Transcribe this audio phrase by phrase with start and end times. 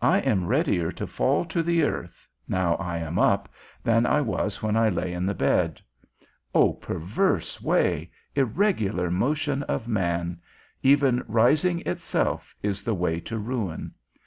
[0.00, 3.50] I am readier to fall to the earth, now I am up,
[3.84, 5.82] than I was when I lay in the bed.
[6.54, 10.40] O perverse way, irregular motion of man;
[10.82, 13.92] even rising itself is the way to ruin!